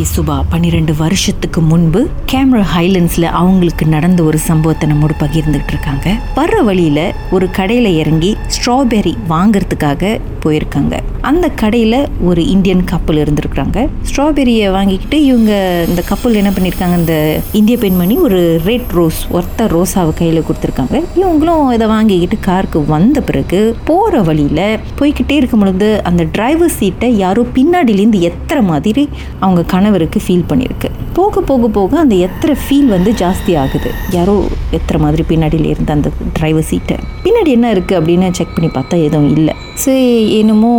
[0.00, 2.00] திருமதி சுபா பன்னிரெண்டு வருஷத்துக்கு முன்பு
[2.32, 6.06] கேமரா ஹைலண்ட்ஸ்ல அவங்களுக்கு நடந்த ஒரு சம்பவத்தை நம்மோடு பகிர்ந்துட்டு இருக்காங்க.
[6.36, 10.94] வர்ற வழியில ஒரு கடையில இறங்கி ஸ்ட்ராபெரி வாங்குறதுக்காக போயிருக்காங்க.
[11.30, 11.94] அந்த கடையில
[12.28, 13.78] ஒரு இந்தியன் கப்பல் இருந்திருக்காங்க
[14.10, 15.52] ஸ்ட்ராபெரியை வாங்கிக்கிட்டு இவங்க
[15.88, 17.16] இந்த கப்பல் என்ன பண்ணியிருக்காங்க இந்த
[17.60, 20.96] இந்திய பெண்மணி ஒரு ரெட் ரோஸ் ஒர்த்த ரோஸாவை கையில் கொடுத்துருக்காங்க.
[21.22, 24.64] இவங்களும் இதை வாங்கிக்கிட்டு காருக்கு வந்த பிறகு போகிற வழியில்
[25.00, 29.04] போய்கிட்டே இருக்கும் பொழுது அந்த டிரைவர் சீட்டை யாரோ பின்னாடியிலேருந்து எத்துற மாதிரி
[29.44, 33.90] அவங்க கணவருக்கு ஃபீல் பண்ணியிருக்கு போக போக போக அந்த எத்தனை ஃபீல் வந்து ஜாஸ்தி ஆகுது.
[34.16, 34.34] யாரோ
[34.76, 39.32] எத்தனை மாதிரி பின்னாடியில் இருந்து அந்த டிரைவர் சீட்டை பின்னாடி என்ன இருக்குது அப்படின்னு செக் பண்ணி பார்த்தா எதுவும்
[39.36, 39.54] இல்லை.
[39.84, 40.06] சரி
[40.38, 40.72] என்னமோ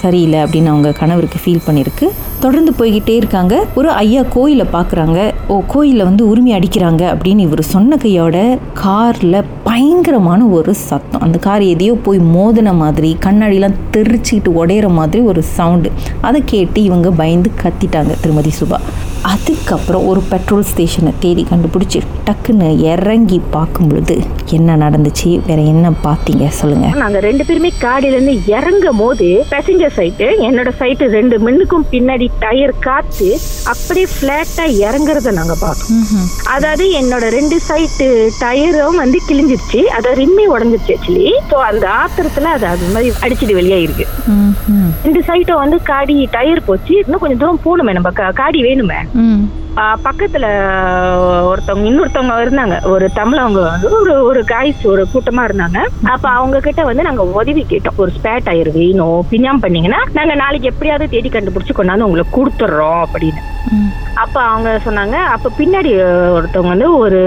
[0.00, 2.06] சரியில்லை அப்படின்னு அவங்க கணவருக்கு ஃபீல் பண்ணியிருக்கு
[2.44, 3.54] தொடர்ந்து போய்கிட்டே இருக்காங்க.
[3.78, 5.18] ஒரு ஐயா கோயிலை பார்க்குறாங்க.
[5.54, 8.36] ஓ கோயிலில் வந்து உரிமை அடிக்கிறாங்க அப்படின்னு இவர் சொன்ன கையோட
[8.84, 11.24] காரில் பயங்கரமான ஒரு சத்தம்.
[11.26, 15.90] அந்த கார் எதையோ போய் மோதின மாதிரி கண்ணாடிலாம் தெரிச்சுக்கிட்டு உடையிற மாதிரி ஒரு சவுண்டு
[16.28, 18.78] அதை கேட்டு இவங்க பயந்து கத்திட்டாங்க திருமதி சுபா.
[19.32, 24.16] அதுக்கப்புறம் ஒரு பெட்ரோல் ஸ்டேஷனை தேடி கண்டுபிடிச்சி டக்குன்னு இறங்கி பார்க்கும் பொழுது
[24.56, 25.30] என்ன நடந்துச்சு?
[25.46, 26.44] வேற என்ன பார்த்தீங்க?
[26.58, 26.86] சொல்லுங்க.
[27.02, 32.74] நாங்க ரெண்டு பேருமே காடியில இருந்து இறங்கும் போது பேசஞ்சர் சைட்டு என்னோட சைட்டு ரெண்டு மின்னுக்கும் பின்னாடி டயர்
[32.86, 33.28] காத்து
[33.72, 36.04] அப்படியே பிளாட்டா இறங்குறத நாங்க பார்த்தோம்.
[36.54, 38.08] அதாவது என்னோட ரெண்டு சைட்டு
[38.42, 39.82] டயரும் வந்து கிழிஞ்சிருச்சு.
[39.98, 44.06] அத ரிம்மே உடஞ்சிருச்சு ஆக்சுவலி ஸோ அந்த ஆத்திரத்துல அது அது மாதிரி அடிச்சுட்டு வெளியாயிருக்கு.
[45.06, 46.94] ரெண்டு சைட்டும் வந்து காடி டயர் போச்சு.
[47.04, 48.12] இன்னும் கொஞ்சம் தூரம் போகணுமே நம்ம.
[48.42, 48.98] காடி வேணுமே.
[50.04, 50.46] பக்கத்துல
[51.48, 52.76] ஒருத்தவங்க இன்னொருத்தவங்க இருந்தாங்க.
[52.86, 55.78] ஒரு தமிழவங்க வந்து ஒரு ஒரு காய்ஸ் ஒரு கூட்டமா இருந்தாங்க.
[56.14, 57.96] அப்ப அவங்க கிட்ட வந்து நாங்க உதவி கேட்டோம்.
[57.96, 59.26] ஒரு ஸ்பேர் டயர் வேணும்.
[59.30, 63.42] பின்னாம் பண்ணீங்கன்னா நாங்க நாளைக்கு எப்படியாவது தேடி கண்டுபிடிச்சு கொண்டாந்து உங்களுக்கு கொடுத்துட்றோம் அப்படின்னு.
[64.22, 65.16] அப்ப அவங்க சொன்னாங்க.
[65.34, 65.90] அப்ப பின்னாடி
[66.36, 67.20] ஒருத்தவங்க வந்து ஒரு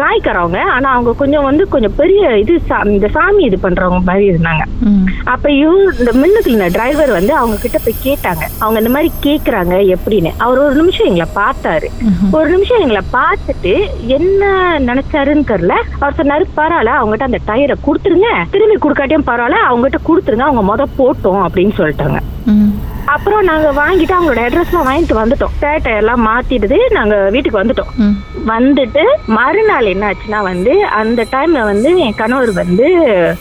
[0.00, 0.60] நாய்க்காரவங்க.
[0.74, 2.54] ஆனா அவங்க கொஞ்சம் வந்து கொஞ்சம் பெரிய இது
[2.94, 4.64] இந்த சாமி இது பண்றவங்க மாதிரி இருந்தாங்க.
[5.32, 8.44] அப்ப இவங்க இந்த மின்னுக்குள்ள டிரைவர் வந்து அவங்க கிட்ட போய் கேட்டாங்க.
[8.62, 10.32] அவங்க இந்த மாதிரி கேக்குறாங்க எப்படின்னு.
[10.44, 11.90] அவர் ஒரு நிமிஷம் எங்களை பார்த்தாரு.
[12.38, 13.74] ஒரு நிமிஷம் எங்களை பார்த்துட்டு
[14.18, 14.52] என்ன
[14.88, 15.76] நினைச்சாருன்னு தெரியல.
[16.00, 18.30] அவர் சொன்னாரு பரவாயில்ல அவங்ககிட்ட அந்த டயரை கொடுத்துருங்க.
[18.54, 20.48] திரும்பி கொடுக்காட்டியும் பரவாயில்ல அவங்ககிட்ட கொடுத்துருங்க.
[20.48, 22.20] அவங்க முத போட்டோம் அப்படின்னு சொல்லிட்டாங்க.
[23.14, 25.54] அப்புறம் நாங்க வாங்கிட்டு அவங்களோட அட்ரஸ்லாம் வாங்கிட்டு வந்துட்டோம்.
[25.60, 27.92] பேட்டை எல்லாம் மாத்திடுது நாங்க வீட்டுக்கு வந்துட்டோம்.
[28.46, 32.86] வந்துட்டு மறுநாள் என்ன ஆச்சுன்னா வந்து அந்த டைம்ல வந்து என் கணவர் வந்து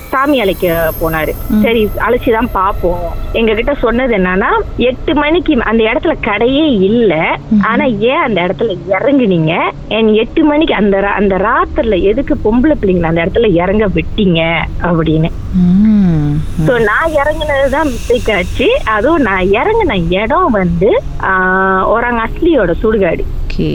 [0.10, 1.34] சாமி அழைக்க போனாரு.
[1.62, 7.14] சரி அழைச்சிதான் பாப்போம் எங்க கிட்ட சொன்னது என்னன்னா எட்டு மணிக்கு அந்த இடத்துல கடையே இல்ல.
[7.62, 9.54] ஆனா ஏன் அந்த இடத்துல இறங்குனீங்க?
[9.88, 14.42] என் எட்டு மணிக்கு அந்த அந்த ராத்திரில எதுக்கு பொம்பளை பிள்ளைங்களை அந்த இடத்துல இறங்க விட்டீங்க?
[14.82, 15.32] அப்படின்னு.
[16.80, 18.68] நான் இறங்குனதுதான் மிஸ்டேக் ஆச்சு.
[18.86, 20.90] அதுவும் நான் இறங்குன இடம் வந்து
[21.96, 23.24] ஒராங்க அஸ்லியோட சுடுகாடு.
[23.46, 23.70] ஓகே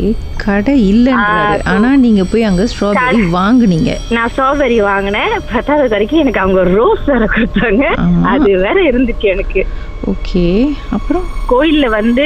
[0.45, 1.59] கடை இல்லைன்றாரு.
[1.73, 3.91] ஆனா நீங்க போய் அங்க ஸ்ட்ராபெரி வாங்குனீங்க.
[4.17, 5.35] நான் ஸ்ட்ராபெரி வாங்கினேன்.
[5.53, 7.85] பத்தாவது வரைக்கும் எனக்கு அவங்க ரோஸ் வேற கொடுத்தாங்க.
[8.33, 9.63] அது வேற இருந்துச்சு எனக்கு.
[10.11, 10.43] ஓகே
[10.97, 11.25] அப்புறம்?
[11.51, 12.25] கோயில்ல வந்து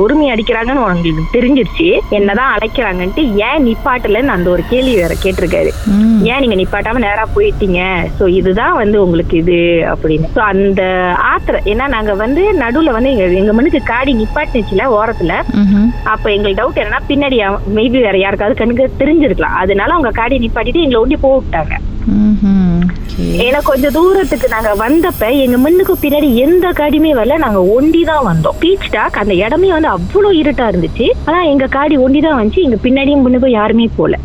[0.00, 1.86] உரிமை அடிக்கிறாங்கன்னு உங்களுக்கு தெரிஞ்சிருச்சு.
[2.18, 5.70] என்னதான் அழைக்கிறாங்கன்ட்டு ஏன் நிப்பாட்டலன்னு அந்த ஒரு கேள்வி வேற கேட்டிருக்காரு.
[6.30, 7.80] ஏன் நீங்க நிப்பாட்டாம நேரா போயிட்டீங்க?
[8.18, 9.58] சோ இதுதான் வந்து உங்களுக்கு இது
[9.92, 10.28] அப்படின்னு.
[10.36, 10.82] சோ அந்த
[11.32, 15.32] ஆத்திர ஏன்னா நாங்க வந்து நடுவுல வந்து எங்க எங்க மனுக்கு காடி நிப்பாட்டுச்சுல ஓரத்துல.
[16.14, 17.38] அப்ப எங்களுக்கு டவுட் என்னன்னா பின்னாடி
[17.78, 19.58] மேபி வேற யாருக்காவது கண்ணுக்கு தெரிஞ்சிருக்கலாம்.
[19.64, 21.76] அதனால அவங்க காடி நிப்பாட்டிட்டு எங்களை ஒண்டி போக விட்டாங்க
[23.20, 27.36] ஏன்னா கொஞ்சம் தூரத்துக்கு நாங்க வந்தப்ப எங்க முன்னுக்கு பின்னாடி எந்த காடியுமே வரல.
[27.38, 28.56] நாங்க ஒண்டி தான் வந்தோம்.
[28.60, 31.10] பீச் டாக் அந்த இடமே வந்து அவ்வளவு இருட்டா இருந்துச்சு.
[31.24, 32.62] ஆனா எங்க காடி ஒண்டி தான் வந்துச்சு.
[32.66, 34.18] எங்க பின்னாடியும் முன்னுக்கும் யாருமே போல.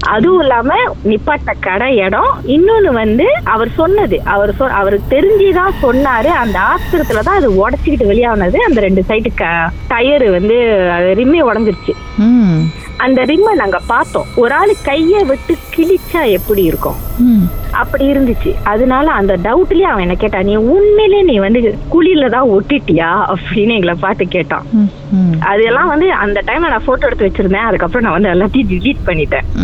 [0.00, 0.74] அதுவும் இல்லாம
[1.04, 2.32] நிப்பாட்ட கடை இடம்.
[2.46, 4.22] இன்னொன்னு வந்து அவர் சொன்னது.
[4.24, 6.26] அவர் சொ அவருக்கு தெரிஞ்சுதான் சொன்னாரு.
[6.26, 8.58] அந்த ஆஸ்திரத்துல தான் அது உடச்சிக்கிட்டு வெளியானது.
[8.68, 9.32] அந்த ரெண்டு சைடு
[9.88, 10.58] டயர் வந்து
[11.20, 11.94] ரிம்மே உடஞ்சிருச்சு.
[12.96, 14.26] அந்த ரிம்மை நாங்க பார்த்தோம்.
[14.36, 16.98] ஒரு ஆளு கைய விட்டு கிழிச்சா எப்படி இருக்கும்.
[17.70, 18.54] அப்படி இருந்துச்சு.
[18.64, 23.34] அதனால அந்த டவுட்லயே அவன் என்ன கேட்டான் நீ உண்மையிலே நீ வந்து குழியில தான் ஒட்டிட்டியா?
[23.34, 24.66] அப்படின்னு எங்களை பார்த்து கேட்டான்.
[25.40, 27.54] அதெல்லாம் வந்து அந்த டைம்ல நான் போட்டோ எடுத்து வச்சிருந்தேன்.
[27.54, 29.60] அதுக்கப்புறம் நான் வந்து எல்லாத்தையும் delete பண்ணிட்டேன்.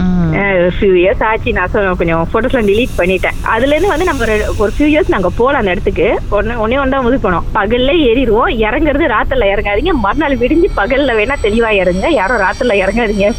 [0.80, 1.52] ஃபியூ இயர்ஸ் ஆச்சு.
[1.52, 3.44] நான் சொ- கொஞ்சம் போட்டோஸ்லாம் delete பண்ணிட்டேன்.
[3.44, 6.18] அதுல இருந்து வந்து நம்ம ஒரு- ஃபியூ இயர்ஸ் நாங்க போல அந்த இடத்துக்கு.
[6.30, 8.56] ஒன்னே ஒன்று தான் முடிவு பண்ணோம் பகல்ல ஏறிடுவோம்.
[8.58, 9.92] இறங்குறது ராத்திரில இறங்காதீங்க.
[9.92, 13.32] மறுநாள் விடிஞ்சு பகல்ல வேணா தெளிவா இறங்க யாரும் ராத்திரில இறங்காதீங்க.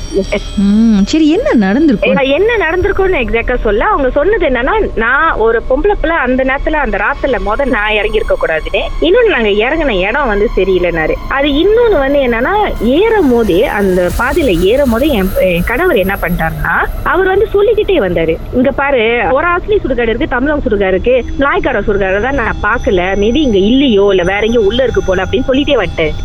[1.05, 2.15] சரி என்ன நடந்திருக்கும்?
[2.15, 4.73] என்ன நடந்திருக்கும்னு எக்ஸாக்டா சொல்ல அவங்க சொன்னது என்னன்னா
[5.03, 8.81] நான் ஒரு பொம்பளை பிள்ளை அந்த நேரத்துல அந்த ராத்திரில முத நான் இறங்கி இருக்க கூடாதுன்னு.
[9.07, 12.53] இன்னொன்னு நாங்க இறங்கின இடம் வந்து சரியில்லைனாரு அது இன்னொன்னு வந்து என்னன்னா
[12.99, 15.31] ஏறும் போதே அந்த பாதையில ஏறும் போதே என்
[15.71, 16.75] கணவர் என்ன பண்ணிட்டாருன்னா
[17.11, 18.33] அவர் வந்து சொல்லிக்கிட்டே வந்தாரு.
[18.59, 19.01] இங்க பாரு
[19.37, 24.07] ஒரு ஆசிலி சுடுகாடு இருக்கு தமிழகம் சுடுகாடு இருக்கு நாய்க்கார சுடுகாடு தான் நான் பார்க்கல மேபி இங்க இல்லையோ
[24.15, 26.15] இல்ல வேற எங்கேயோ உள்ள இருக்கு போல அப்படின்னு சொல்லிட்டே வந்துட்டேன்.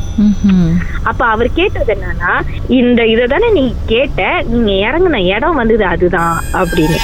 [1.10, 2.32] அப்ப அவர் கேட்டது என்னன்னா
[2.80, 4.22] இந்த இதை தானே நீ கேட்ட
[4.52, 6.98] நீங்க இறங்குன இடம் வந்தது அதுதான் அப்படின்னு.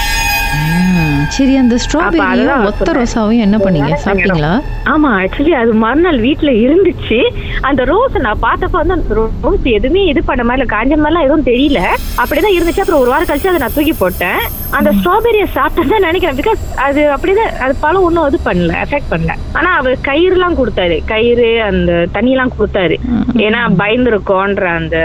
[1.36, 2.92] சரி அந்த ஸ்ட்ராபெரியும் ஒத்த.
[2.92, 3.96] ரோசாவையும் என்ன பண்ணீங்க?
[4.04, 4.52] சாப்பிட்டீங்களா?
[4.84, 7.20] ஆமா ஆக்சுவலி அது மறுநாள் வீட்ல இருந்துச்சு.
[7.60, 11.44] அந்த ரோஸ் நான் பார்த்தப்ப வந்து அந்த ரோஸ் எதுவுமே இது பண்ண மாதிரி இல்ல, காஞ்ச மாதிரிலாம் எதுவும்
[11.44, 11.80] தெரியல.
[12.18, 12.80] அப்படிதான் இருந்துச்சு.
[12.80, 14.40] அப்புறம் ஒரு வாரம் கழிச்சு அதை நான் தூக்கி போட்டேன்.
[14.70, 16.36] அந்த ஸ்ட்ராபெரியை சாப்பிட்டதான் நினைக்கிறேன்.
[16.36, 19.34] பிகாஸ் அது அப்படிதான் அது பழம் ஒன்றும் இது பண்ணல எஃபெக்ட் பண்ணல.
[19.52, 21.04] ஆனா அவர் கயிறுலாம் கொடுத்தாரு.
[21.04, 22.96] கயிறு அந்த தண்ணியெல்லாம் கொடுத்தாரு.
[23.34, 24.96] ஏன்னா பயந்துருக்கோன்ற அந்த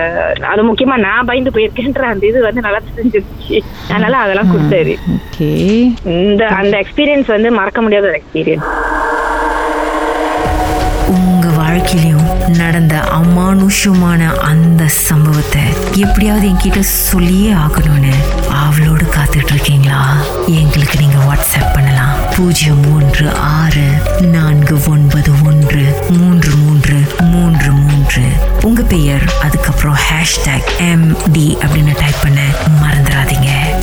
[0.49, 3.59] அது முக்கியமா நான் பயந்து போயிருக்கேன்ற அந்த இது வந்து நல்லா தெரிஞ்சிருச்சு.
[3.89, 4.95] அதனால அதெல்லாம் கொடுத்தாரு.
[5.15, 5.93] ஓகே.
[6.15, 8.67] இந்த அந்த எக்ஸ்பீரியன்ஸ் வந்து மறக்க முடியாத ஒரு எக்ஸ்பீரியன்ஸ்
[11.15, 12.29] உங்க வாழ்க்கையிலும்
[12.61, 15.63] நடந்த அமானுஷமான அந்த சம்பவத்தை
[16.03, 18.13] எப்படியாவது என்கிட்ட சொல்லியே ஆகணும்னு
[18.63, 20.01] அவளோடு காத்துட்டு இருக்கீங்களா
[20.61, 22.15] எங்களுக்கு நீங்க வாட்ஸ்அப் பண்ணலாம்.
[22.37, 23.85] பூஜ்ஜியம் மூன்று ஆறு
[24.35, 25.83] நான்கு ஒன்பது ஒன்று
[26.19, 26.97] மூன்று மூன்று
[27.33, 28.25] மூன்று மூன்று.
[28.63, 32.41] உங்க பெயர் அதுக்கப்புறம் ஹேஷ்டேக் எம் டி அப்படின்னு டைப் பண்ண
[32.83, 33.51] மறந்துடாதீங்க.